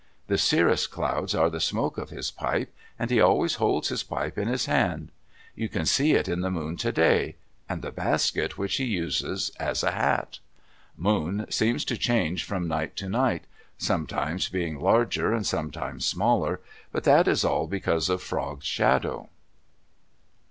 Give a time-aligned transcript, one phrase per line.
[0.25, 4.35] The cirrus clouds are the smoke of his pipe, and he always holds his pipe
[4.35, 5.11] in his hand.
[5.53, 7.35] You can see it in the moon today,
[7.69, 10.39] and the basket which he uses as a hat.
[10.97, 13.43] Moon seems to change from night to night,
[13.77, 16.61] sometimes being larger and sometimes smaller,
[16.91, 19.29] but that is all because of Frog's shadow.